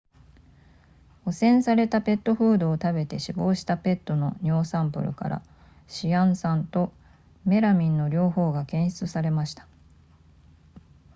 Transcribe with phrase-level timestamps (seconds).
[1.25, 5.43] 汚染されたペットフードを食べて死亡したペットの尿サンプルから
[5.87, 6.91] シアン酸と
[7.45, 9.67] メラミンの両方が検出されました